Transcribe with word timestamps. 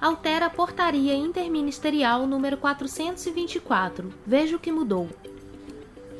altera 0.00 0.46
a 0.46 0.50
Portaria 0.50 1.14
Interministerial 1.14 2.26
número 2.26 2.56
424. 2.56 4.10
Veja 4.26 4.56
o 4.56 4.58
que 4.58 4.72
mudou. 4.72 5.08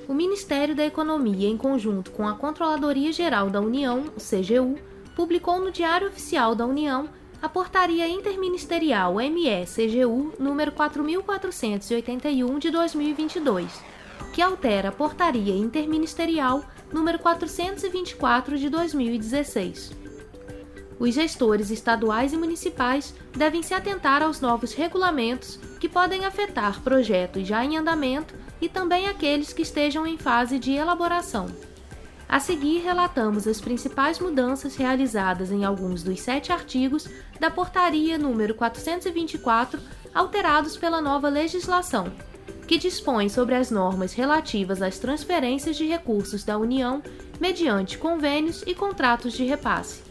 O 0.06 0.12
Ministério 0.12 0.74
da 0.76 0.84
Economia, 0.84 1.48
em 1.48 1.56
conjunto 1.56 2.10
com 2.10 2.28
a 2.28 2.34
Controladoria 2.34 3.10
Geral 3.12 3.48
da 3.48 3.60
União, 3.60 4.04
CGU, 4.18 4.76
publicou 5.16 5.58
no 5.60 5.70
Diário 5.70 6.08
Oficial 6.08 6.54
da 6.54 6.66
União 6.66 7.08
a 7.40 7.48
Portaria 7.48 8.06
Interministerial 8.06 9.14
ME-CGU 9.14 10.34
número 10.38 10.72
4481 10.72 12.58
de 12.58 12.70
2022, 12.70 13.82
que 14.34 14.42
altera 14.42 14.90
a 14.90 14.92
Portaria 14.92 15.54
Interministerial 15.54 16.62
número 16.92 17.18
424 17.18 18.58
de 18.58 18.68
2016 18.68 19.99
os 21.00 21.14
gestores 21.14 21.70
estaduais 21.70 22.34
e 22.34 22.36
municipais 22.36 23.14
devem 23.32 23.62
se 23.62 23.72
atentar 23.72 24.22
aos 24.22 24.42
novos 24.42 24.74
regulamentos 24.74 25.58
que 25.80 25.88
podem 25.88 26.26
afetar 26.26 26.82
projetos 26.82 27.48
já 27.48 27.64
em 27.64 27.78
andamento 27.78 28.34
e 28.60 28.68
também 28.68 29.08
aqueles 29.08 29.50
que 29.50 29.62
estejam 29.62 30.06
em 30.06 30.18
fase 30.18 30.58
de 30.58 30.72
elaboração. 30.72 31.46
A 32.28 32.38
seguir, 32.38 32.80
relatamos 32.82 33.48
as 33.48 33.62
principais 33.62 34.20
mudanças 34.20 34.76
realizadas 34.76 35.50
em 35.50 35.64
alguns 35.64 36.02
dos 36.02 36.20
sete 36.20 36.52
artigos 36.52 37.08
da 37.40 37.50
Portaria 37.50 38.18
número 38.18 38.54
424, 38.54 39.80
alterados 40.14 40.76
pela 40.76 41.00
nova 41.00 41.30
legislação, 41.30 42.12
que 42.68 42.76
dispõe 42.76 43.30
sobre 43.30 43.54
as 43.54 43.70
normas 43.70 44.12
relativas 44.12 44.82
às 44.82 44.98
transferências 44.98 45.76
de 45.76 45.86
recursos 45.86 46.44
da 46.44 46.58
União 46.58 47.02
mediante 47.40 47.96
convênios 47.96 48.62
e 48.66 48.74
contratos 48.74 49.32
de 49.32 49.44
repasse. 49.44 50.09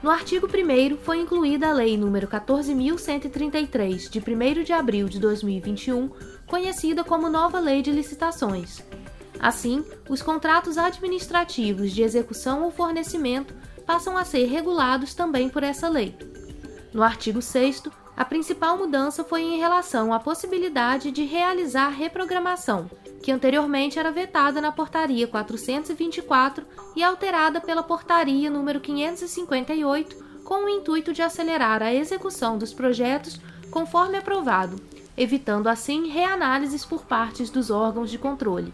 No 0.00 0.10
artigo 0.10 0.46
1 0.46 0.96
foi 0.98 1.20
incluída 1.20 1.68
a 1.68 1.72
Lei 1.72 1.96
nº 1.96 2.28
14.133, 2.28 4.08
de 4.08 4.20
1 4.20 4.62
de 4.62 4.72
abril 4.72 5.08
de 5.08 5.18
2021, 5.18 6.10
conhecida 6.46 7.02
como 7.02 7.28
Nova 7.28 7.58
Lei 7.58 7.82
de 7.82 7.90
Licitações. 7.90 8.80
Assim, 9.40 9.84
os 10.08 10.22
contratos 10.22 10.78
administrativos 10.78 11.92
de 11.92 12.02
execução 12.02 12.62
ou 12.62 12.70
fornecimento 12.70 13.54
passam 13.84 14.16
a 14.16 14.24
ser 14.24 14.46
regulados 14.46 15.14
também 15.14 15.48
por 15.48 15.64
essa 15.64 15.88
lei. 15.88 16.14
No 16.92 17.02
artigo 17.02 17.42
6, 17.42 17.84
a 18.16 18.24
principal 18.24 18.78
mudança 18.78 19.24
foi 19.24 19.42
em 19.42 19.58
relação 19.58 20.12
à 20.12 20.20
possibilidade 20.20 21.10
de 21.10 21.24
realizar 21.24 21.88
reprogramação, 21.88 22.88
que 23.22 23.32
anteriormente 23.32 23.98
era 23.98 24.10
vetada 24.10 24.60
na 24.60 24.72
Portaria 24.72 25.26
424 25.26 26.64
e 26.96 27.02
alterada 27.02 27.60
pela 27.60 27.82
Portaria 27.82 28.50
número 28.50 28.80
558, 28.80 30.16
com 30.44 30.64
o 30.64 30.68
intuito 30.68 31.12
de 31.12 31.22
acelerar 31.22 31.82
a 31.82 31.92
execução 31.92 32.56
dos 32.56 32.72
projetos 32.72 33.40
conforme 33.70 34.16
aprovado, 34.16 34.76
evitando 35.16 35.68
assim 35.68 36.08
reanálises 36.08 36.84
por 36.84 37.04
partes 37.04 37.50
dos 37.50 37.70
órgãos 37.70 38.10
de 38.10 38.18
controle. 38.18 38.72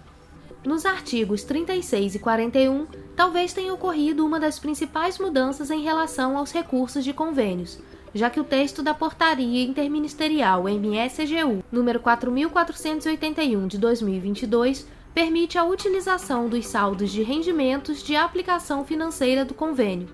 Nos 0.65 0.87
artigos 0.87 1.43
36 1.45 2.15
e 2.15 2.19
41, 2.19 2.87
talvez 3.15 3.53
tenha 3.53 3.75
ocorrido 3.75 4.25
uma 4.25 4.41
das 4.41 4.59
principais 4.59 5.19
mudanças 5.19 5.71
em 5.71 5.83
relação 5.83 6.39
aos 6.39 6.53
recursos 6.53 7.05
de 7.05 7.13
convênios, 7.13 7.79
já 8.15 8.31
que 8.31 8.39
o 8.39 8.45
texto 8.45 8.83
da 8.83 8.95
Portaria 8.95 9.65
Interministerial 9.65 10.65
MSGU 10.65 11.65
número 11.71 11.99
4481 11.99 13.67
de 13.67 13.77
2022 13.77 14.87
permite 15.13 15.59
a 15.59 15.65
utilização 15.65 16.49
dos 16.49 16.67
saldos 16.67 17.11
de 17.11 17.23
rendimentos 17.23 18.03
de 18.03 18.17
aplicação 18.17 18.85
financeira 18.85 19.45
do 19.45 19.55
convênio, 19.55 20.09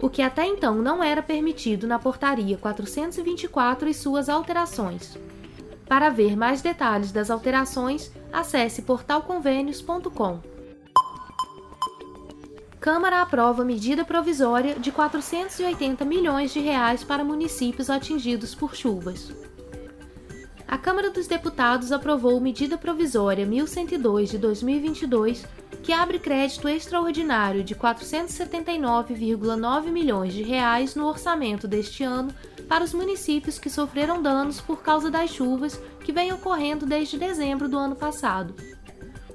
o 0.00 0.08
que 0.08 0.22
até 0.22 0.46
então 0.46 0.76
não 0.76 1.02
era 1.02 1.22
permitido 1.22 1.86
na 1.86 1.98
Portaria 1.98 2.56
424 2.56 3.88
e 3.88 3.94
suas 3.94 4.28
alterações. 4.28 5.18
Para 5.86 6.08
ver 6.08 6.36
mais 6.36 6.62
detalhes 6.62 7.10
das 7.10 7.30
alterações, 7.30 8.12
acesse 8.32 8.82
portalconvênios.com. 8.82 10.49
Câmara 12.80 13.20
aprova 13.20 13.62
medida 13.62 14.06
provisória 14.06 14.74
de 14.74 14.90
480 14.90 16.02
milhões 16.06 16.50
de 16.50 16.60
reais 16.60 17.04
para 17.04 17.22
municípios 17.22 17.90
atingidos 17.90 18.54
por 18.54 18.74
chuvas. 18.74 19.30
A 20.66 20.78
Câmara 20.78 21.10
dos 21.10 21.26
Deputados 21.26 21.92
aprovou 21.92 22.40
medida 22.40 22.78
provisória 22.78 23.44
1102 23.44 24.30
de 24.30 24.38
2022, 24.38 25.44
que 25.82 25.92
abre 25.92 26.18
crédito 26.18 26.66
extraordinário 26.70 27.62
de 27.62 27.74
479,9 27.74 29.90
milhões 29.90 30.32
de 30.32 30.42
reais 30.42 30.94
no 30.94 31.06
orçamento 31.06 31.68
deste 31.68 32.02
ano 32.02 32.32
para 32.66 32.82
os 32.82 32.94
municípios 32.94 33.58
que 33.58 33.68
sofreram 33.68 34.22
danos 34.22 34.58
por 34.58 34.80
causa 34.80 35.10
das 35.10 35.28
chuvas 35.28 35.78
que 36.02 36.12
vêm 36.12 36.32
ocorrendo 36.32 36.86
desde 36.86 37.18
dezembro 37.18 37.68
do 37.68 37.76
ano 37.76 37.94
passado. 37.94 38.54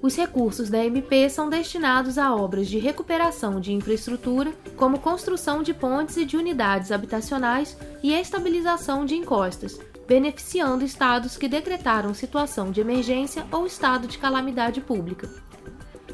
Os 0.06 0.16
recursos 0.16 0.70
da 0.70 0.86
MP 0.86 1.28
são 1.32 1.50
destinados 1.50 2.20
a 2.20 2.32
obras 2.36 2.68
de 2.68 2.78
recuperação 2.78 3.60
de 3.60 3.74
infraestrutura, 3.74 4.54
como 4.78 5.00
construção 5.00 5.64
de 5.64 5.74
pontes 5.74 6.16
e 6.16 6.24
de 6.24 6.38
unidades 6.38 6.92
habitacionais 6.92 7.76
e 8.04 8.14
estabilização 8.14 9.04
de 9.04 9.16
encostas, 9.16 9.80
beneficiando 10.08 10.86
estados 10.86 11.38
que 11.38 11.48
decretaram 11.48 12.14
situação 12.14 12.70
de 12.70 12.82
emergência 12.82 13.48
ou 13.52 13.66
estado 13.66 14.08
de 14.08 14.20
calamidade 14.20 14.80
pública. 14.80 15.28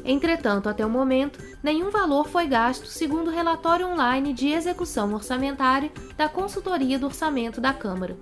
Entretanto, 0.02 0.70
até 0.70 0.86
o 0.86 0.88
momento, 0.88 1.38
nenhum 1.62 1.90
valor 1.90 2.26
foi 2.28 2.46
gasto 2.46 2.86
segundo 2.86 3.28
o 3.28 3.34
relatório 3.34 3.86
online 3.86 4.32
de 4.32 4.48
execução 4.52 5.12
orçamentária 5.12 5.92
da 6.16 6.30
Consultoria 6.30 6.98
do 6.98 7.04
Orçamento 7.04 7.60
da 7.60 7.74
Câmara 7.74 8.16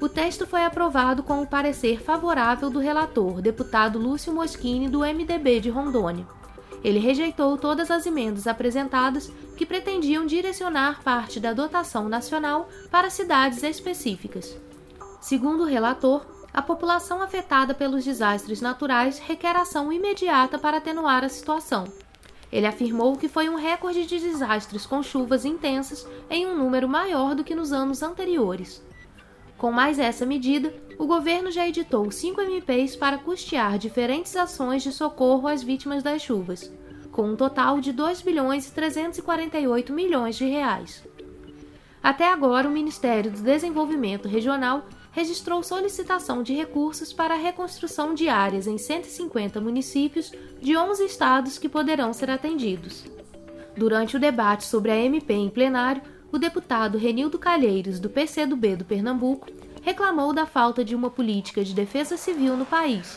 o 0.00 0.08
texto 0.08 0.46
foi 0.46 0.64
aprovado 0.64 1.24
com 1.24 1.42
o 1.42 1.46
parecer 1.46 2.00
favorável 2.00 2.70
do 2.70 2.78
relator, 2.78 3.42
deputado 3.42 3.98
Lúcio 3.98 4.32
Moschini, 4.32 4.88
do 4.88 5.00
MDB 5.00 5.58
de 5.58 5.70
Rondônia. 5.70 6.24
Ele 6.84 7.00
rejeitou 7.00 7.58
todas 7.58 7.90
as 7.90 8.06
emendas 8.06 8.46
apresentadas 8.46 9.28
que 9.56 9.66
pretendiam 9.66 10.24
direcionar 10.24 11.02
parte 11.02 11.40
da 11.40 11.52
dotação 11.52 12.08
nacional 12.08 12.68
para 12.92 13.10
cidades 13.10 13.64
específicas. 13.64 14.56
Segundo 15.20 15.64
o 15.64 15.66
relator, 15.66 16.24
a 16.54 16.62
população 16.62 17.20
afetada 17.20 17.74
pelos 17.74 18.04
desastres 18.04 18.60
naturais 18.60 19.18
requer 19.18 19.56
ação 19.56 19.92
imediata 19.92 20.60
para 20.60 20.76
atenuar 20.76 21.24
a 21.24 21.28
situação. 21.28 21.86
Ele 22.52 22.68
afirmou 22.68 23.16
que 23.16 23.28
foi 23.28 23.48
um 23.48 23.56
recorde 23.56 24.06
de 24.06 24.20
desastres 24.20 24.86
com 24.86 25.02
chuvas 25.02 25.44
intensas 25.44 26.06
em 26.30 26.46
um 26.46 26.56
número 26.56 26.88
maior 26.88 27.34
do 27.34 27.42
que 27.42 27.54
nos 27.54 27.72
anos 27.72 28.00
anteriores. 28.00 28.80
Com 29.58 29.72
mais 29.72 29.98
essa 29.98 30.24
medida, 30.24 30.72
o 30.96 31.04
governo 31.04 31.50
já 31.50 31.66
editou 31.66 32.08
5 32.08 32.40
MPs 32.40 32.94
para 32.94 33.18
custear 33.18 33.76
diferentes 33.76 34.36
ações 34.36 34.84
de 34.84 34.92
socorro 34.92 35.48
às 35.48 35.64
vítimas 35.64 36.00
das 36.00 36.22
chuvas, 36.22 36.72
com 37.10 37.32
um 37.32 37.36
total 37.36 37.80
de 37.80 37.92
2 37.92 38.22
bilhões 38.22 38.68
e 38.68 38.72
348 38.72 39.92
milhões 39.92 40.36
de 40.36 40.44
reais. 40.44 41.04
Até 42.00 42.28
agora, 42.28 42.68
o 42.68 42.70
Ministério 42.70 43.32
do 43.32 43.42
Desenvolvimento 43.42 44.28
Regional 44.28 44.86
registrou 45.10 45.64
solicitação 45.64 46.44
de 46.44 46.54
recursos 46.54 47.12
para 47.12 47.34
a 47.34 47.38
reconstrução 47.38 48.14
de 48.14 48.28
áreas 48.28 48.68
em 48.68 48.78
150 48.78 49.60
municípios 49.60 50.30
de 50.60 50.76
11 50.76 51.04
estados 51.04 51.58
que 51.58 51.68
poderão 51.68 52.12
ser 52.12 52.30
atendidos. 52.30 53.04
Durante 53.76 54.16
o 54.16 54.20
debate 54.20 54.64
sobre 54.64 54.92
a 54.92 54.96
MP 54.96 55.34
em 55.34 55.50
plenário, 55.50 56.02
o 56.30 56.38
deputado 56.38 56.98
Renildo 56.98 57.38
Calheiros, 57.38 57.98
do 57.98 58.10
PCdoB 58.10 58.76
do 58.76 58.84
Pernambuco, 58.84 59.48
reclamou 59.82 60.32
da 60.32 60.44
falta 60.44 60.84
de 60.84 60.94
uma 60.94 61.10
política 61.10 61.64
de 61.64 61.74
defesa 61.74 62.16
civil 62.16 62.56
no 62.56 62.66
país. 62.66 63.16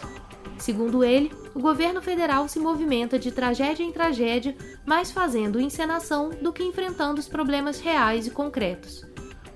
Segundo 0.57 1.03
ele, 1.03 1.31
o 1.53 1.59
governo 1.59 2.01
federal 2.01 2.47
se 2.47 2.59
movimenta 2.59 3.19
de 3.19 3.31
tragédia 3.31 3.83
em 3.83 3.91
tragédia, 3.91 4.55
mais 4.85 5.11
fazendo 5.11 5.59
encenação 5.59 6.29
do 6.29 6.53
que 6.53 6.63
enfrentando 6.63 7.19
os 7.19 7.27
problemas 7.27 7.79
reais 7.79 8.27
e 8.27 8.31
concretos. 8.31 9.03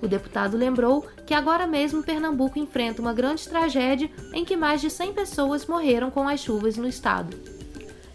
O 0.01 0.07
deputado 0.07 0.57
lembrou 0.57 1.05
que 1.25 1.33
agora 1.33 1.65
mesmo 1.65 2.03
Pernambuco 2.03 2.59
enfrenta 2.59 3.01
uma 3.01 3.13
grande 3.13 3.47
tragédia 3.47 4.09
em 4.33 4.43
que 4.43 4.57
mais 4.57 4.81
de 4.81 4.89
100 4.89 5.13
pessoas 5.13 5.65
morreram 5.65 6.11
com 6.11 6.27
as 6.27 6.41
chuvas 6.41 6.75
no 6.75 6.87
estado. 6.87 7.37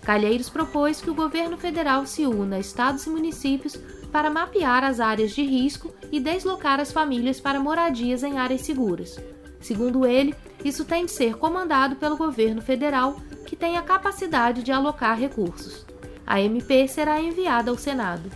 Calheiros 0.02 0.50
propôs 0.50 1.00
que 1.00 1.10
o 1.10 1.14
governo 1.14 1.56
federal 1.56 2.06
se 2.06 2.26
una 2.26 2.56
a 2.56 2.60
estados 2.60 3.06
e 3.06 3.10
municípios 3.10 3.78
para 4.10 4.30
mapear 4.30 4.84
as 4.84 5.00
áreas 5.00 5.32
de 5.32 5.42
risco 5.42 5.92
e 6.10 6.20
deslocar 6.20 6.80
as 6.80 6.92
famílias 6.92 7.40
para 7.40 7.60
moradias 7.60 8.22
em 8.22 8.38
áreas 8.38 8.62
seguras. 8.62 9.18
Segundo 9.60 10.06
ele, 10.06 10.34
isso 10.64 10.84
tem 10.84 11.04
de 11.04 11.12
ser 11.12 11.36
comandado 11.36 11.96
pelo 11.96 12.16
governo 12.16 12.60
federal, 12.60 13.16
que 13.46 13.56
tem 13.56 13.76
a 13.76 13.82
capacidade 13.82 14.62
de 14.62 14.72
alocar 14.72 15.18
recursos. 15.18 15.86
A 16.26 16.40
MP 16.40 16.86
será 16.88 17.20
enviada 17.20 17.70
ao 17.70 17.76
Senado. 17.76 18.30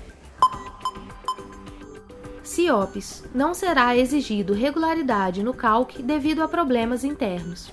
CIOPS. 2.43 3.25
Não 3.35 3.55
será 3.55 3.97
exigido 3.97 4.53
regularidade 4.53 5.43
no 5.43 5.55
CALC 5.55 6.03
devido 6.03 6.43
a 6.43 6.49
problemas 6.49 7.03
internos. 7.03 7.73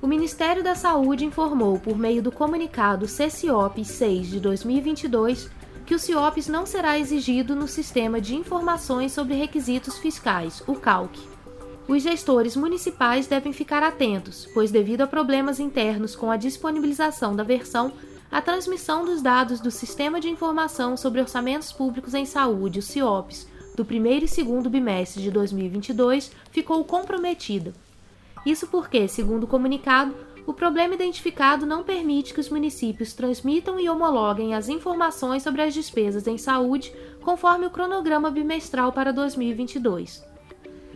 O 0.00 0.06
Ministério 0.06 0.64
da 0.64 0.74
Saúde 0.74 1.24
informou 1.24 1.78
por 1.78 1.96
meio 1.96 2.22
do 2.22 2.32
comunicado 2.32 3.06
CCIOPS 3.06 3.88
6 3.88 4.26
de 4.30 4.40
2022 4.40 5.48
que 5.86 5.94
o 5.94 5.98
CIOPS 5.98 6.48
não 6.48 6.64
será 6.64 6.98
exigido 6.98 7.56
no 7.56 7.66
Sistema 7.66 8.20
de 8.20 8.34
Informações 8.34 9.12
sobre 9.12 9.34
Requisitos 9.34 9.98
Fiscais, 9.98 10.62
o 10.66 10.74
CALC. 10.74 11.18
Os 11.88 12.02
gestores 12.02 12.56
municipais 12.56 13.26
devem 13.26 13.52
ficar 13.52 13.82
atentos, 13.82 14.48
pois, 14.54 14.70
devido 14.70 15.02
a 15.02 15.06
problemas 15.06 15.58
internos 15.58 16.14
com 16.14 16.30
a 16.30 16.36
disponibilização 16.36 17.34
da 17.34 17.42
versão, 17.42 17.92
a 18.30 18.40
transmissão 18.40 19.04
dos 19.04 19.20
dados 19.20 19.60
do 19.60 19.70
Sistema 19.70 20.20
de 20.20 20.28
Informação 20.28 20.96
sobre 20.96 21.20
Orçamentos 21.20 21.72
Públicos 21.72 22.14
em 22.14 22.24
Saúde, 22.24 22.78
o 22.78 22.82
CIOPS, 22.82 23.48
do 23.76 23.84
primeiro 23.84 24.24
e 24.24 24.28
segundo 24.28 24.70
bimestre 24.70 25.22
de 25.22 25.30
2022 25.30 26.30
ficou 26.50 26.84
comprometida. 26.84 27.74
Isso 28.44 28.66
porque, 28.66 29.08
segundo 29.08 29.44
o 29.44 29.48
comunicado, 29.48 30.14
o 30.46 30.52
problema 30.52 30.94
identificado 30.94 31.64
não 31.64 31.84
permite 31.84 32.34
que 32.34 32.40
os 32.40 32.48
municípios 32.48 33.12
transmitam 33.12 33.78
e 33.78 33.88
homologuem 33.88 34.54
as 34.54 34.68
informações 34.68 35.42
sobre 35.42 35.62
as 35.62 35.72
despesas 35.72 36.26
em 36.26 36.36
saúde 36.36 36.92
conforme 37.20 37.66
o 37.66 37.70
cronograma 37.70 38.30
bimestral 38.30 38.92
para 38.92 39.12
2022. 39.12 40.32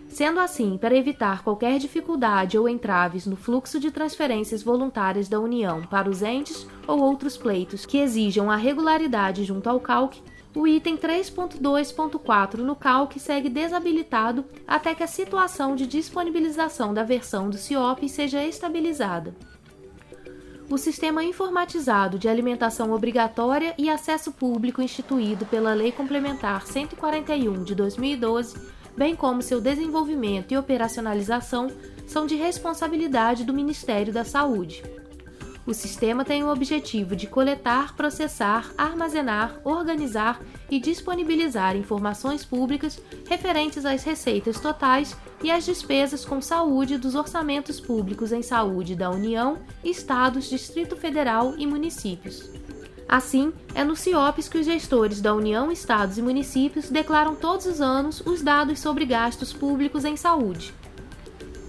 Sendo 0.09 0.41
assim, 0.41 0.79
para 0.79 0.97
evitar 0.97 1.43
qualquer 1.43 1.79
dificuldade 1.79 2.59
ou 2.59 2.69
entraves 2.69 3.27
no 3.27 3.37
fluxo 3.37 3.79
de 3.79 3.91
transferências 3.91 4.63
voluntárias 4.63 5.29
da 5.29 5.39
União 5.39 5.83
para 5.83 6.09
os 6.09 6.23
entes 6.23 6.67
ou 6.87 7.01
outros 7.01 7.37
pleitos 7.37 7.85
que 7.85 7.99
exijam 7.99 8.51
a 8.51 8.57
regularidade 8.57 9.45
junto 9.45 9.69
ao 9.69 9.79
CALC, 9.79 10.23
o 10.57 10.67
item 10.67 10.97
3.2.4 10.97 12.57
no 12.57 12.75
CALC 12.75 13.21
segue 13.21 13.49
desabilitado 13.49 14.45
até 14.67 14.95
que 14.95 15.03
a 15.03 15.07
situação 15.07 15.77
de 15.77 15.87
disponibilização 15.87 16.93
da 16.93 17.05
versão 17.05 17.49
do 17.51 17.59
CIOP 17.59 18.09
seja 18.09 18.43
estabilizada. 18.43 19.37
O 20.69 20.79
Sistema 20.79 21.23
Informatizado 21.23 22.19
de 22.19 22.29
Alimentação 22.29 22.91
Obrigatória 22.91 23.75
e 23.79 23.89
Acesso 23.89 24.33
Público 24.33 24.83
instituído 24.83 25.47
pela 25.47 25.75
Lei 25.75 25.93
Complementar 25.93 26.67
141 26.67 27.63
de 27.63 27.75
2012 27.75 28.75
bem 28.97 29.15
como 29.15 29.43
seu 29.43 29.61
desenvolvimento 29.61 30.53
e 30.53 30.57
operacionalização, 30.57 31.71
são 32.07 32.27
de 32.27 32.35
responsabilidade 32.35 33.45
do 33.45 33.53
Ministério 33.53 34.13
da 34.13 34.25
Saúde. 34.25 34.83
O 35.67 35.75
sistema 35.75 36.25
tem 36.25 36.45
o 36.45 36.53
objetivo 36.53 37.17
de 37.17 37.27
coletar, 37.27 37.97
processar, 37.97 38.73
armazenar, 38.79 39.61
organizar 39.65 40.41
e 40.71 40.79
disponibilizar 40.79 41.77
informações 41.77 42.45
públicas 42.45 43.01
referentes 43.29 43.85
às 43.85 44.05
receitas 44.05 44.61
totais 44.61 45.17
e 45.43 45.51
às 45.51 45.65
despesas 45.65 46.25
com 46.25 46.41
saúde 46.41 46.97
dos 46.97 47.17
orçamentos 47.17 47.81
públicos 47.81 48.31
em 48.31 48.43
saúde 48.43 48.95
da 48.95 49.11
União, 49.11 49.59
Estados, 49.83 50.49
Distrito 50.49 50.97
Federal 50.97 51.55
e 51.59 51.67
municípios. 51.67 52.49
Assim, 53.09 53.53
é 53.75 53.83
no 53.83 53.97
CIOPS 53.97 54.49
que 54.49 54.59
os 54.59 54.67
gestores 54.67 55.21
da 55.21 55.35
União, 55.35 55.71
Estados 55.71 56.17
e 56.17 56.23
municípios 56.23 56.89
declaram 56.89 57.35
todos 57.35 57.67
os 57.67 57.81
anos 57.81 58.21
os 58.21 58.41
dados 58.41 58.79
sobre 58.79 59.05
gastos 59.05 59.53
públicos 59.53 60.05
em 60.05 60.17
saúde. 60.17 60.73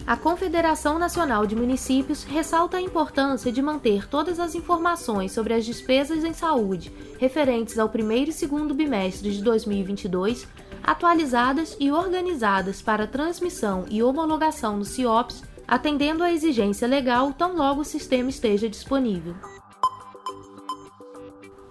A 0.07 0.15
Confederação 0.15 0.97
Nacional 0.97 1.45
de 1.45 1.53
Municípios 1.53 2.23
ressalta 2.23 2.77
a 2.77 2.81
importância 2.81 3.51
de 3.51 3.61
manter 3.61 4.07
todas 4.07 4.39
as 4.39 4.55
informações 4.55 5.33
sobre 5.33 5.53
as 5.53 5.65
despesas 5.65 6.23
em 6.23 6.31
saúde 6.31 6.93
referentes 7.19 7.77
ao 7.77 7.89
primeiro 7.89 8.29
e 8.29 8.33
segundo 8.33 8.73
bimestre 8.73 9.29
de 9.33 9.43
2022 9.43 10.47
atualizadas 10.81 11.75
e 11.77 11.91
organizadas 11.91 12.81
para 12.81 13.05
transmissão 13.05 13.83
e 13.89 14.01
homologação 14.01 14.77
no 14.77 14.85
CIOPS, 14.85 15.43
atendendo 15.67 16.23
à 16.23 16.31
exigência 16.31 16.87
legal 16.87 17.33
tão 17.33 17.57
logo 17.57 17.81
o 17.81 17.85
sistema 17.85 18.29
esteja 18.29 18.69
disponível. 18.69 19.35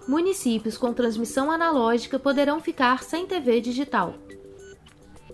Municípios 0.07 0.77
com 0.77 0.93
transmissão 0.93 1.49
analógica 1.49 2.19
poderão 2.19 2.61
ficar 2.61 3.01
sem 3.01 3.25
TV 3.25 3.59
digital. 3.59 4.13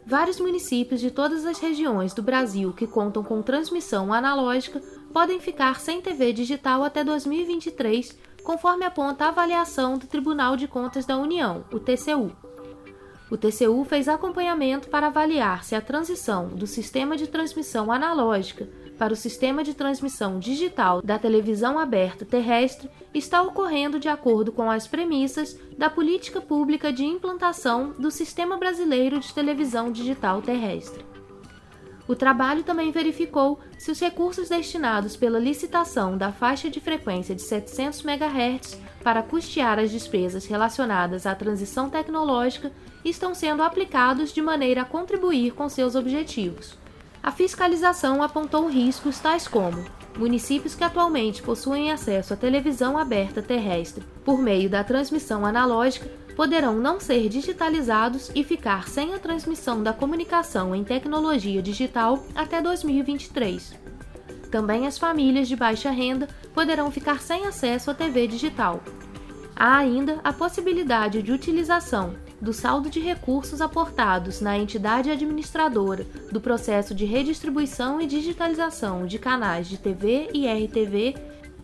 Vários 0.05 0.39
municípios 0.39 0.99
de 0.99 1.09
todas 1.09 1.45
as 1.45 1.59
regiões 1.59 2.13
do 2.13 2.21
Brasil 2.21 2.73
que 2.73 2.85
contam 2.85 3.23
com 3.23 3.41
transmissão 3.41 4.13
analógica 4.13 4.81
podem 5.13 5.39
ficar 5.39 5.79
sem 5.79 6.01
TV 6.01 6.33
digital 6.33 6.83
até 6.83 7.03
2023, 7.03 8.17
conforme 8.43 8.85
aponta 8.85 9.25
a 9.25 9.29
avaliação 9.29 9.97
do 9.97 10.05
Tribunal 10.05 10.57
de 10.57 10.67
Contas 10.67 11.05
da 11.05 11.17
União, 11.17 11.63
o 11.71 11.79
TCU. 11.79 12.31
O 13.33 13.37
TCU 13.37 13.83
fez 13.83 14.07
acompanhamento 14.07 14.89
para 14.89 15.07
avaliar 15.07 15.63
se 15.63 15.73
a 15.73 15.81
transição 15.81 16.49
do 16.49 16.67
sistema 16.67 17.17
de 17.17 17.25
transmissão 17.25 17.91
analógica 17.91 18.69
para 18.95 19.11
o 19.11 19.15
sistema 19.15 19.63
de 19.63 19.73
transmissão 19.73 20.37
digital 20.37 21.01
da 21.01 21.17
televisão 21.17 21.79
aberta 21.79 22.25
terrestre 22.25 22.91
está 23.11 23.41
ocorrendo 23.41 23.99
de 23.99 24.07
acordo 24.07 24.51
com 24.51 24.69
as 24.69 24.87
premissas 24.87 25.59
da 25.75 25.89
Política 25.89 26.39
Pública 26.41 26.93
de 26.93 27.05
Implantação 27.05 27.95
do 27.97 28.11
Sistema 28.11 28.55
Brasileiro 28.55 29.19
de 29.19 29.33
Televisão 29.33 29.91
Digital 29.91 30.39
Terrestre. 30.43 31.03
O 32.07 32.15
trabalho 32.15 32.61
também 32.61 32.91
verificou 32.91 33.59
se 33.79 33.89
os 33.89 33.99
recursos 33.99 34.49
destinados 34.49 35.17
pela 35.17 35.39
licitação 35.39 36.15
da 36.19 36.31
faixa 36.31 36.69
de 36.69 36.79
frequência 36.79 37.33
de 37.33 37.41
700 37.41 38.05
MHz 38.05 38.79
para 39.03 39.23
custear 39.23 39.79
as 39.79 39.89
despesas 39.89 40.45
relacionadas 40.45 41.25
à 41.25 41.33
transição 41.33 41.89
tecnológica 41.89 42.71
estão 43.09 43.33
sendo 43.33 43.63
aplicados 43.63 44.31
de 44.31 44.41
maneira 44.41 44.81
a 44.81 44.85
contribuir 44.85 45.53
com 45.53 45.67
seus 45.69 45.95
objetivos. 45.95 46.77
A 47.21 47.31
fiscalização 47.31 48.21
apontou 48.21 48.67
riscos 48.67 49.19
tais 49.19 49.47
como 49.47 49.85
municípios 50.17 50.75
que 50.75 50.83
atualmente 50.83 51.41
possuem 51.41 51.91
acesso 51.91 52.33
à 52.33 52.37
televisão 52.37 52.97
aberta 52.97 53.41
terrestre 53.41 54.03
por 54.23 54.37
meio 54.39 54.69
da 54.69 54.83
transmissão 54.83 55.45
analógica 55.45 56.07
poderão 56.35 56.75
não 56.75 56.99
ser 56.99 57.29
digitalizados 57.29 58.31
e 58.33 58.43
ficar 58.43 58.87
sem 58.87 59.13
a 59.13 59.19
transmissão 59.19 59.83
da 59.83 59.93
comunicação 59.93 60.75
em 60.75 60.83
tecnologia 60.83 61.61
digital 61.61 62.25
até 62.35 62.61
2023. 62.61 63.73
Também 64.49 64.87
as 64.87 64.97
famílias 64.97 65.47
de 65.47 65.55
baixa 65.55 65.91
renda 65.91 66.27
poderão 66.53 66.91
ficar 66.91 67.21
sem 67.21 67.45
acesso 67.45 67.91
à 67.91 67.93
TV 67.93 68.27
digital. 68.27 68.83
Há 69.55 69.77
ainda 69.77 70.19
a 70.23 70.33
possibilidade 70.33 71.21
de 71.21 71.31
utilização 71.31 72.15
do 72.43 72.51
saldo 72.51 72.89
de 72.89 72.99
recursos 72.99 73.61
aportados 73.61 74.41
na 74.41 74.57
entidade 74.57 75.09
administradora 75.09 76.05
do 76.29 76.41
processo 76.41 76.93
de 76.93 77.05
redistribuição 77.05 78.01
e 78.01 78.05
digitalização 78.05 79.07
de 79.07 79.17
canais 79.17 79.69
de 79.69 79.77
TV 79.77 80.29
e 80.33 80.45
RTV 80.45 81.15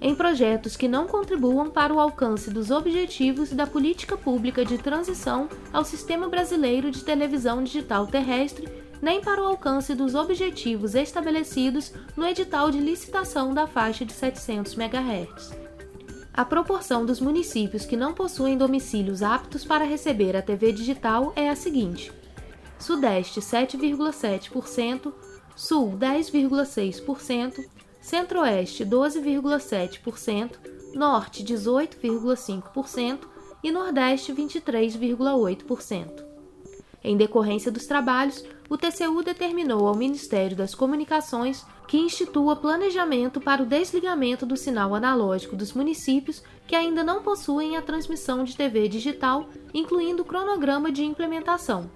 em 0.02 0.16
projetos 0.16 0.78
que 0.78 0.88
não 0.88 1.06
contribuam 1.06 1.70
para 1.70 1.94
o 1.94 2.00
alcance 2.00 2.50
dos 2.50 2.72
objetivos 2.72 3.52
da 3.52 3.68
política 3.68 4.16
pública 4.16 4.64
de 4.64 4.78
transição 4.78 5.50
ao 5.74 5.84
sistema 5.84 6.30
brasileiro 6.30 6.90
de 6.90 7.04
televisão 7.04 7.62
digital 7.62 8.08
terrestre, 8.08 8.70
nem 9.02 9.20
para 9.20 9.42
o 9.42 9.46
alcance 9.46 9.94
dos 9.94 10.16
objetivos 10.16 10.96
estabelecidos 10.96 11.92
no 12.16 12.26
edital 12.26 12.72
de 12.72 12.80
licitação 12.80 13.54
da 13.54 13.68
faixa 13.68 14.06
de 14.06 14.14
700 14.14 14.78
MHz. 14.78 15.69
A 16.40 16.46
proporção 16.46 17.06
dos 17.06 17.20
municípios 17.20 17.86
que 17.86 17.98
não 17.98 18.14
possuem 18.14 18.58
domicílios 18.58 19.22
aptos 19.22 19.66
para 19.66 19.84
receber 19.84 20.38
a 20.38 20.42
TV 20.42 20.72
digital 20.72 21.34
é 21.36 21.50
a 21.50 21.56
seguinte: 21.56 22.14
Sudeste 22.80 23.42
7,7%, 23.42 25.12
Sul 25.54 25.98
10,6%, 25.98 27.66
Centro-Oeste 28.00 28.86
12,7%, 28.86 30.52
Norte 30.96 31.44
18,5% 31.44 33.20
e 33.62 33.70
Nordeste 33.70 34.34
23,8%. 34.34 36.24
Em 37.04 37.18
decorrência 37.18 37.70
dos 37.70 37.86
trabalhos, 37.86 38.46
o 38.70 38.78
TCU 38.78 39.24
determinou 39.24 39.86
ao 39.86 39.94
Ministério 39.94 40.56
das 40.56 40.74
Comunicações 40.74 41.66
que 41.90 41.98
institua 41.98 42.56
planejamento 42.56 43.42
para 43.42 43.64
o 43.64 43.66
desligamento 43.66 44.46
do 44.46 44.56
sinal 44.56 44.94
analógico 44.94 45.56
dos 45.56 45.74
municípios 45.74 46.44
que 46.68 46.76
ainda 46.76 47.04
não 47.04 47.24
possuem 47.24 47.76
a 47.76 47.82
transmissão 47.82 48.44
de 48.44 48.56
TV 48.56 48.88
digital, 48.88 49.50
incluindo 49.74 50.24
cronograma 50.24 50.92
de 50.92 51.04
implementação. 51.04 51.90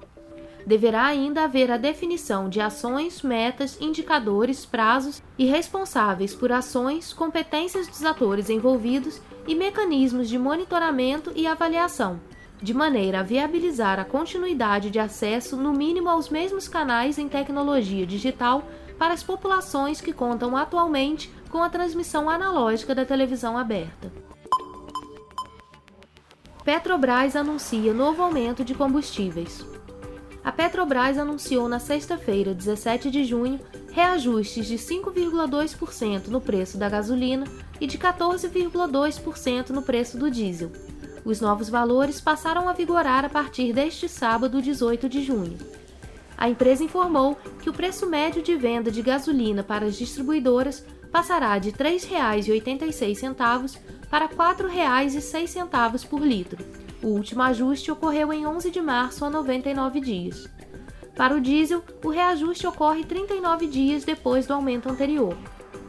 Deverá 0.65 1.05
ainda 1.05 1.43
haver 1.43 1.69
a 1.69 1.77
definição 1.77 2.49
de 2.49 2.59
ações, 2.59 3.21
metas, 3.21 3.79
indicadores, 3.79 4.65
prazos 4.65 5.21
e 5.37 5.45
responsáveis 5.45 6.33
por 6.33 6.51
ações, 6.51 7.13
competências 7.13 7.87
dos 7.87 8.03
atores 8.03 8.49
envolvidos 8.49 9.21
e 9.47 9.53
mecanismos 9.53 10.27
de 10.27 10.39
monitoramento 10.39 11.31
e 11.35 11.45
avaliação, 11.45 12.19
de 12.59 12.73
maneira 12.73 13.19
a 13.19 13.23
viabilizar 13.23 13.99
a 13.99 14.05
continuidade 14.05 14.89
de 14.89 14.97
acesso, 14.97 15.55
no 15.55 15.71
mínimo, 15.71 16.09
aos 16.09 16.29
mesmos 16.29 16.67
canais 16.67 17.19
em 17.19 17.29
tecnologia 17.29 18.07
digital 18.07 18.63
para 18.97 19.13
as 19.13 19.23
populações 19.23 20.01
que 20.01 20.13
contam 20.13 20.55
atualmente 20.55 21.31
com 21.49 21.61
a 21.61 21.69
transmissão 21.69 22.29
analógica 22.29 22.95
da 22.95 23.05
televisão 23.05 23.57
aberta. 23.57 24.11
Petrobras 26.63 27.35
anuncia 27.35 27.93
novo 27.93 28.23
aumento 28.23 28.63
de 28.63 28.73
combustíveis. 28.73 29.65
A 30.43 30.51
Petrobras 30.51 31.17
anunciou 31.17 31.67
na 31.67 31.79
sexta-feira, 31.79 32.53
17 32.53 33.11
de 33.11 33.23
junho, 33.23 33.59
reajustes 33.91 34.65
de 34.65 34.75
5,2% 34.75 36.27
no 36.27 36.41
preço 36.41 36.77
da 36.77 36.89
gasolina 36.89 37.45
e 37.79 37.87
de 37.87 37.97
14,2% 37.97 39.69
no 39.69 39.81
preço 39.81 40.17
do 40.17 40.31
diesel. 40.31 40.71
Os 41.25 41.39
novos 41.39 41.69
valores 41.69 42.19
passaram 42.19 42.67
a 42.67 42.73
vigorar 42.73 43.23
a 43.23 43.29
partir 43.29 43.71
deste 43.71 44.09
sábado, 44.09 44.61
18 44.61 45.07
de 45.07 45.23
junho. 45.23 45.57
A 46.43 46.49
empresa 46.49 46.83
informou 46.83 47.37
que 47.61 47.69
o 47.69 47.73
preço 47.73 48.05
médio 48.05 48.43
de 48.43 48.53
venda 48.57 48.91
de 48.91 49.01
gasolina 49.01 49.63
para 49.63 49.85
as 49.85 49.95
distribuidoras 49.95 50.85
passará 51.09 51.57
de 51.57 51.69
R$ 51.69 51.77
3,86 51.77 53.79
para 54.09 54.25
R$ 54.25 54.35
4,06 54.35 56.05
por 56.05 56.19
litro. 56.19 56.61
O 57.01 57.07
último 57.07 57.41
ajuste 57.43 57.89
ocorreu 57.89 58.33
em 58.33 58.45
11 58.45 58.71
de 58.71 58.81
março 58.81 59.23
a 59.23 59.29
99 59.29 60.01
dias. 60.01 60.49
Para 61.15 61.33
o 61.33 61.39
diesel, 61.39 61.81
o 62.03 62.09
reajuste 62.09 62.67
ocorre 62.67 63.05
39 63.05 63.65
dias 63.65 64.03
depois 64.03 64.45
do 64.45 64.53
aumento 64.53 64.89
anterior. 64.89 65.37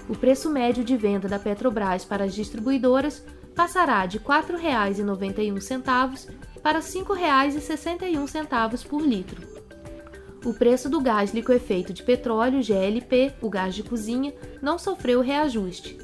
O 0.08 0.14
preço 0.14 0.48
médio 0.48 0.84
de 0.84 0.96
venda 0.96 1.26
da 1.26 1.40
Petrobras 1.40 2.04
para 2.04 2.22
as 2.22 2.32
distribuidoras 2.32 3.24
passará 3.56 4.06
de 4.06 4.18
R$ 4.18 4.24
4,91 4.24 6.28
para 6.62 6.78
R$ 6.78 6.84
5,61 6.84 8.86
por 8.86 9.02
litro. 9.02 9.53
O 10.44 10.52
preço 10.52 10.88
do 10.88 11.00
gás 11.00 11.32
liquefeito 11.32 11.92
de 11.92 12.02
petróleo, 12.02 12.62
GLP, 12.62 13.34
o 13.40 13.48
gás 13.48 13.74
de 13.74 13.82
cozinha, 13.82 14.34
não 14.60 14.78
sofreu 14.78 15.20
reajuste. 15.20 15.98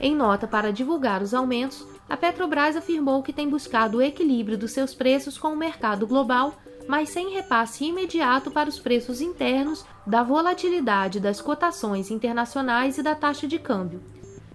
Em 0.00 0.14
nota 0.14 0.46
para 0.46 0.72
divulgar 0.72 1.22
os 1.22 1.34
aumentos, 1.34 1.86
a 2.08 2.16
Petrobras 2.16 2.76
afirmou 2.76 3.22
que 3.22 3.32
tem 3.32 3.48
buscado 3.48 3.98
o 3.98 4.02
equilíbrio 4.02 4.56
dos 4.56 4.72
seus 4.72 4.94
preços 4.94 5.36
com 5.36 5.48
o 5.48 5.56
mercado 5.56 6.06
global 6.06 6.54
mas 6.88 7.10
sem 7.10 7.34
repasse 7.34 7.84
imediato 7.84 8.50
para 8.50 8.68
os 8.68 8.80
preços 8.80 9.20
internos 9.20 9.84
da 10.06 10.22
volatilidade 10.22 11.20
das 11.20 11.38
cotações 11.38 12.10
internacionais 12.10 12.96
e 12.96 13.02
da 13.02 13.14
taxa 13.14 13.46
de 13.46 13.58
câmbio. 13.58 14.02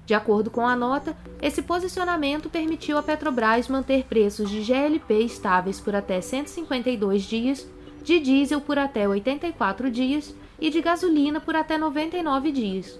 De 0.03 0.15
acordo 0.15 0.49
com 0.49 0.67
a 0.67 0.75
nota, 0.75 1.15
esse 1.39 1.61
posicionamento 1.61 2.49
permitiu 2.49 2.97
à 2.97 3.03
Petrobras 3.03 3.67
manter 3.67 4.05
preços 4.05 4.49
de 4.49 4.63
GLP 4.63 5.19
estáveis 5.19 5.79
por 5.79 5.95
até 5.95 6.19
152 6.19 7.21
dias, 7.21 7.67
de 8.03 8.19
diesel 8.19 8.61
por 8.61 8.77
até 8.77 9.07
84 9.07 9.89
dias 9.89 10.35
e 10.59 10.69
de 10.69 10.81
gasolina 10.81 11.39
por 11.39 11.55
até 11.55 11.77
99 11.77 12.51
dias. 12.51 12.99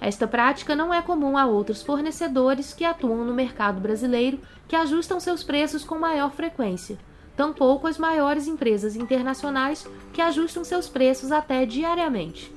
Esta 0.00 0.26
prática 0.26 0.74
não 0.74 0.94
é 0.94 1.02
comum 1.02 1.36
a 1.36 1.46
outros 1.46 1.82
fornecedores 1.82 2.72
que 2.72 2.84
atuam 2.84 3.24
no 3.24 3.34
mercado 3.34 3.80
brasileiro 3.80 4.40
que 4.66 4.76
ajustam 4.76 5.20
seus 5.20 5.42
preços 5.42 5.84
com 5.84 5.98
maior 5.98 6.30
frequência 6.30 6.98
tampouco 7.40 7.86
as 7.86 7.96
maiores 7.96 8.46
empresas 8.46 8.96
internacionais 8.96 9.88
que 10.12 10.20
ajustam 10.20 10.62
seus 10.62 10.90
preços 10.90 11.32
até 11.32 11.64
diariamente. 11.64 12.52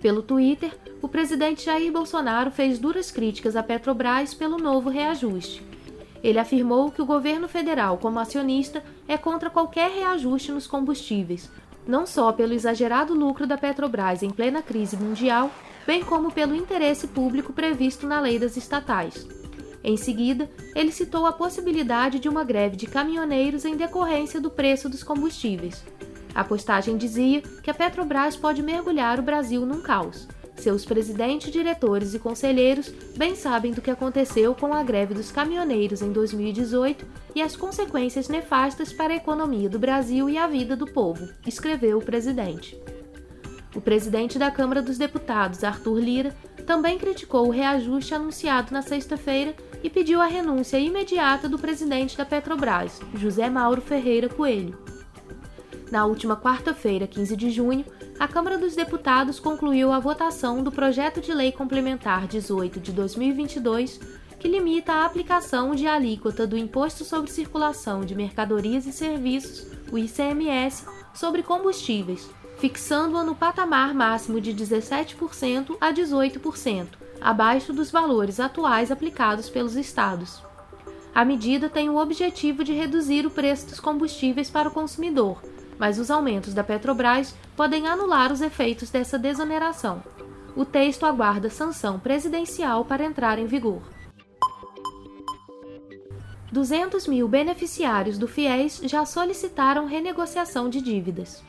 Pelo 0.00 0.22
Twitter, 0.22 0.74
o 1.02 1.08
presidente 1.08 1.66
Jair 1.66 1.92
Bolsonaro 1.92 2.50
fez 2.50 2.78
duras 2.78 3.10
críticas 3.10 3.54
à 3.56 3.62
Petrobras 3.62 4.32
pelo 4.32 4.56
novo 4.56 4.88
reajuste. 4.88 5.62
Ele 6.24 6.38
afirmou 6.38 6.90
que 6.90 7.02
o 7.02 7.06
governo 7.06 7.46
federal, 7.46 7.98
como 7.98 8.18
acionista, 8.18 8.82
é 9.06 9.18
contra 9.18 9.50
qualquer 9.50 9.90
reajuste 9.90 10.50
nos 10.50 10.66
combustíveis, 10.66 11.50
não 11.86 12.06
só 12.06 12.32
pelo 12.32 12.54
exagerado 12.54 13.12
lucro 13.12 13.46
da 13.46 13.58
Petrobras 13.58 14.22
em 14.22 14.30
plena 14.30 14.62
crise 14.62 14.96
mundial, 14.96 15.50
bem 15.86 16.02
como 16.02 16.32
pelo 16.32 16.56
interesse 16.56 17.08
público 17.08 17.52
previsto 17.52 18.06
na 18.06 18.22
lei 18.22 18.38
das 18.38 18.56
estatais. 18.56 19.28
Em 19.84 19.98
seguida, 19.98 20.50
ele 20.74 20.90
citou 20.90 21.26
a 21.26 21.32
possibilidade 21.32 22.18
de 22.18 22.26
uma 22.26 22.42
greve 22.42 22.74
de 22.74 22.86
caminhoneiros 22.86 23.66
em 23.66 23.76
decorrência 23.76 24.40
do 24.40 24.50
preço 24.50 24.88
dos 24.88 25.02
combustíveis. 25.02 25.84
A 26.34 26.42
postagem 26.42 26.96
dizia 26.96 27.42
que 27.62 27.70
a 27.70 27.74
Petrobras 27.74 28.34
pode 28.34 28.62
mergulhar 28.62 29.20
o 29.20 29.22
Brasil 29.22 29.66
num 29.66 29.82
caos. 29.82 30.26
Seus 30.56 30.84
presidentes, 30.84 31.52
diretores 31.52 32.14
e 32.14 32.18
conselheiros 32.18 32.92
bem 33.16 33.34
sabem 33.34 33.72
do 33.72 33.82
que 33.82 33.90
aconteceu 33.90 34.54
com 34.54 34.72
a 34.72 34.82
greve 34.82 35.12
dos 35.12 35.30
caminhoneiros 35.30 36.00
em 36.00 36.12
2018 36.12 37.04
e 37.34 37.42
as 37.42 37.56
consequências 37.56 38.28
nefastas 38.28 38.92
para 38.92 39.12
a 39.12 39.16
economia 39.16 39.68
do 39.68 39.78
Brasil 39.78 40.30
e 40.30 40.38
a 40.38 40.46
vida 40.46 40.76
do 40.76 40.86
povo, 40.86 41.28
escreveu 41.46 41.98
o 41.98 42.04
presidente. 42.04 42.78
O 43.74 43.80
presidente 43.80 44.38
da 44.38 44.50
Câmara 44.50 44.80
dos 44.80 44.96
Deputados, 44.96 45.64
Arthur 45.64 45.98
Lira, 45.98 46.36
também 46.64 46.96
criticou 46.96 47.48
o 47.48 47.50
reajuste 47.50 48.14
anunciado 48.14 48.72
na 48.72 48.80
sexta-feira 48.80 49.54
e 49.82 49.90
pediu 49.90 50.20
a 50.20 50.26
renúncia 50.26 50.78
imediata 50.78 51.48
do 51.48 51.58
presidente 51.58 52.16
da 52.16 52.24
Petrobras, 52.24 53.00
José 53.14 53.50
Mauro 53.50 53.82
Ferreira 53.82 54.28
Coelho. 54.28 54.78
Na 55.90 56.06
última 56.06 56.36
quarta-feira, 56.36 57.06
15 57.06 57.36
de 57.36 57.50
junho, 57.50 57.84
a 58.18 58.28
Câmara 58.28 58.58
dos 58.58 58.76
Deputados 58.76 59.40
concluiu 59.40 59.92
a 59.92 59.98
votação 59.98 60.62
do 60.62 60.70
projeto 60.70 61.20
de 61.20 61.32
lei 61.32 61.50
complementar 61.50 62.26
18 62.26 62.78
de 62.78 62.92
2022, 62.92 64.00
que 64.38 64.48
limita 64.48 64.92
a 64.92 65.04
aplicação 65.04 65.74
de 65.74 65.86
alíquota 65.86 66.46
do 66.46 66.56
Imposto 66.56 67.04
sobre 67.04 67.30
Circulação 67.30 68.04
de 68.04 68.14
Mercadorias 68.14 68.86
e 68.86 68.92
Serviços, 68.92 69.66
o 69.90 69.98
ICMS, 69.98 70.86
sobre 71.12 71.42
combustíveis, 71.42 72.28
fixando-a 72.58 73.24
no 73.24 73.34
patamar 73.34 73.92
máximo 73.94 74.40
de 74.40 74.54
17% 74.54 75.76
a 75.80 75.92
18%, 75.92 76.86
abaixo 77.20 77.72
dos 77.72 77.90
valores 77.90 78.38
atuais 78.38 78.92
aplicados 78.92 79.48
pelos 79.48 79.74
estados. 79.74 80.42
A 81.14 81.24
medida 81.24 81.68
tem 81.68 81.88
o 81.88 81.96
objetivo 81.96 82.62
de 82.62 82.72
reduzir 82.72 83.26
o 83.26 83.30
preço 83.30 83.66
dos 83.66 83.80
combustíveis 83.80 84.50
para 84.50 84.68
o 84.68 84.72
consumidor, 84.72 85.40
mas 85.78 85.98
os 85.98 86.10
aumentos 86.10 86.54
da 86.54 86.64
Petrobras 86.64 87.34
podem 87.56 87.86
anular 87.86 88.32
os 88.32 88.40
efeitos 88.40 88.90
dessa 88.90 89.18
desoneração. 89.18 90.02
O 90.56 90.64
texto 90.64 91.04
aguarda 91.04 91.50
sanção 91.50 91.98
presidencial 91.98 92.84
para 92.84 93.04
entrar 93.04 93.38
em 93.38 93.46
vigor. 93.46 93.82
200 96.52 97.08
mil 97.08 97.26
beneficiários 97.26 98.16
do 98.16 98.28
FIES 98.28 98.80
já 98.84 99.04
solicitaram 99.04 99.86
renegociação 99.86 100.68
de 100.68 100.80
dívidas 100.80 101.42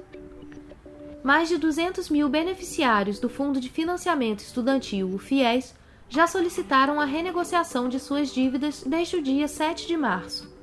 mais 1.25 1.49
de 1.49 1.57
200 1.57 2.07
mil 2.11 2.29
beneficiários 2.29 3.17
do 3.17 3.27
Fundo 3.27 3.59
de 3.59 3.67
Financiamento 3.67 4.41
Estudantil, 4.41 5.09
o 5.11 5.17
FIES, 5.17 5.73
já 6.07 6.27
solicitaram 6.27 7.01
a 7.01 7.05
renegociação 7.05 7.89
de 7.89 7.99
suas 7.99 8.31
dívidas 8.31 8.83
desde 8.85 9.15
o 9.15 9.23
dia 9.23 9.47
7 9.47 9.87
de 9.87 9.97
março. 9.97 10.55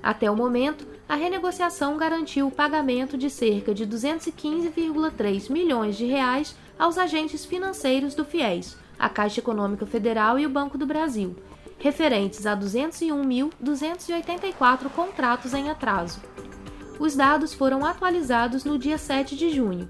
Até 0.00 0.30
o 0.30 0.36
momento, 0.36 0.86
a 1.08 1.14
renegociação 1.14 1.96
garantiu 1.96 2.48
o 2.48 2.50
pagamento 2.50 3.16
de 3.16 3.30
cerca 3.30 3.72
de 3.72 3.86
215,3 3.86 5.48
milhões 5.50 5.96
de 5.96 6.04
reais 6.04 6.56
aos 6.76 6.98
agentes 6.98 7.44
financeiros 7.44 8.12
do 8.14 8.24
FIES, 8.24 8.76
a 8.98 9.08
Caixa 9.08 9.38
Econômica 9.40 9.86
Federal 9.86 10.36
e 10.38 10.44
o 10.44 10.50
Banco 10.50 10.76
do 10.76 10.84
Brasil, 10.84 11.36
referentes 11.78 12.44
a 12.44 12.56
201.284 12.56 14.90
contratos 14.90 15.54
em 15.54 15.70
atraso. 15.70 16.20
Os 16.98 17.14
dados 17.14 17.54
foram 17.54 17.84
atualizados 17.84 18.64
no 18.64 18.76
dia 18.78 18.98
7 18.98 19.36
de 19.36 19.50
junho. 19.50 19.88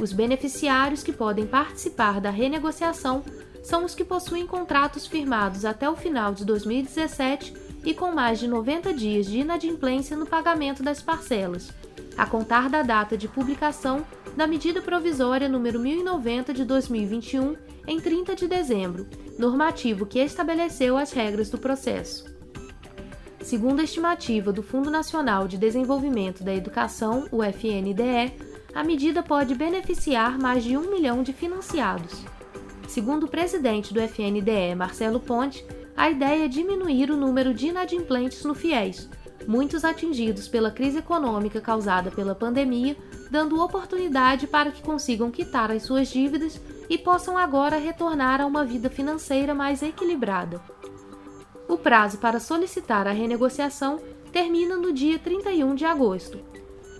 Os 0.00 0.12
beneficiários 0.12 1.02
que 1.02 1.12
podem 1.12 1.46
participar 1.46 2.20
da 2.20 2.30
renegociação 2.30 3.22
são 3.62 3.84
os 3.84 3.94
que 3.94 4.04
possuem 4.04 4.46
contratos 4.46 5.06
firmados 5.06 5.64
até 5.64 5.88
o 5.88 5.96
final 5.96 6.34
de 6.34 6.44
2017 6.44 7.65
e 7.86 7.94
com 7.94 8.10
mais 8.10 8.40
de 8.40 8.48
90 8.48 8.92
dias 8.92 9.26
de 9.26 9.38
inadimplência 9.38 10.16
no 10.16 10.26
pagamento 10.26 10.82
das 10.82 11.00
parcelas, 11.00 11.72
a 12.18 12.26
contar 12.26 12.68
da 12.68 12.82
data 12.82 13.16
de 13.16 13.28
publicação 13.28 14.04
da 14.36 14.44
medida 14.44 14.82
provisória 14.82 15.48
número 15.48 15.78
1090 15.78 16.52
de 16.52 16.64
2021 16.64 17.56
em 17.86 18.00
30 18.00 18.34
de 18.34 18.48
dezembro, 18.48 19.06
normativo 19.38 20.04
que 20.04 20.18
estabeleceu 20.18 20.96
as 20.96 21.12
regras 21.12 21.48
do 21.48 21.58
processo. 21.58 22.34
Segundo 23.40 23.78
a 23.78 23.84
estimativa 23.84 24.52
do 24.52 24.64
Fundo 24.64 24.90
Nacional 24.90 25.46
de 25.46 25.56
Desenvolvimento 25.56 26.42
da 26.42 26.52
Educação, 26.52 27.28
o 27.30 27.44
FNDE, 27.44 28.34
a 28.74 28.82
medida 28.82 29.22
pode 29.22 29.54
beneficiar 29.54 30.36
mais 30.36 30.64
de 30.64 30.76
um 30.76 30.90
milhão 30.90 31.22
de 31.22 31.32
financiados. 31.32 32.24
Segundo 32.88 33.26
o 33.26 33.28
presidente 33.28 33.94
do 33.94 34.00
FNDE, 34.00 34.74
Marcelo 34.76 35.20
Ponte, 35.20 35.64
a 35.96 36.10
ideia 36.10 36.44
é 36.44 36.48
diminuir 36.48 37.10
o 37.10 37.16
número 37.16 37.54
de 37.54 37.68
inadimplentes 37.68 38.44
no 38.44 38.54
FIES, 38.54 39.08
muitos 39.46 39.84
atingidos 39.84 40.46
pela 40.46 40.70
crise 40.70 40.98
econômica 40.98 41.60
causada 41.60 42.10
pela 42.10 42.34
pandemia, 42.34 42.96
dando 43.30 43.62
oportunidade 43.62 44.46
para 44.46 44.70
que 44.70 44.82
consigam 44.82 45.30
quitar 45.30 45.70
as 45.70 45.84
suas 45.84 46.08
dívidas 46.08 46.60
e 46.90 46.98
possam 46.98 47.38
agora 47.38 47.78
retornar 47.78 48.40
a 48.40 48.46
uma 48.46 48.64
vida 48.64 48.90
financeira 48.90 49.54
mais 49.54 49.82
equilibrada. 49.82 50.60
O 51.68 51.76
prazo 51.76 52.18
para 52.18 52.38
solicitar 52.38 53.08
a 53.08 53.12
renegociação 53.12 53.98
termina 54.30 54.76
no 54.76 54.92
dia 54.92 55.18
31 55.18 55.74
de 55.74 55.84
agosto. 55.84 56.38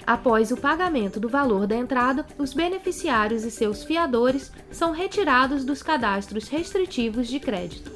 Após 0.06 0.50
o 0.50 0.56
pagamento 0.56 1.20
do 1.20 1.28
valor 1.28 1.66
da 1.66 1.76
entrada, 1.76 2.26
os 2.36 2.52
beneficiários 2.52 3.44
e 3.44 3.50
seus 3.50 3.84
fiadores 3.84 4.50
são 4.70 4.92
retirados 4.92 5.64
dos 5.64 5.82
cadastros 5.82 6.48
restritivos 6.48 7.28
de 7.28 7.38
crédito. 7.38 7.90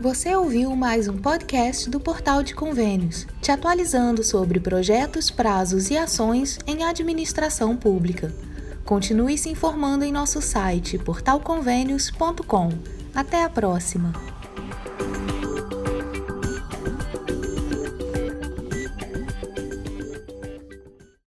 Você 0.00 0.34
ouviu 0.34 0.74
mais 0.74 1.06
um 1.06 1.16
podcast 1.16 1.88
do 1.88 2.00
Portal 2.00 2.42
de 2.42 2.54
Convênios, 2.56 3.24
te 3.40 3.52
atualizando 3.52 4.24
sobre 4.24 4.58
projetos, 4.58 5.30
prazos 5.30 5.90
e 5.90 5.96
ações 5.96 6.58
em 6.66 6.82
administração 6.82 7.76
pública. 7.76 8.34
Continue 8.84 9.38
se 9.38 9.48
informando 9.48 10.04
em 10.04 10.10
nosso 10.10 10.42
site 10.42 10.98
portalconvênios.com. 10.98 12.70
Até 13.14 13.44
a 13.44 13.48
próxima! 13.48 14.31